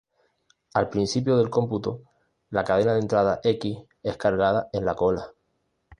Al 0.73 0.89
principio 0.89 1.37
del 1.37 1.51
cómputo, 1.51 2.01
la 2.49 2.63
cadena 2.63 2.93
de 2.93 3.01
entrada 3.01 3.39
"x" 3.43 3.77
es 4.01 4.17
cargada 4.17 4.67
en 4.73 4.83
la 4.83 4.95
cola. 4.95 5.31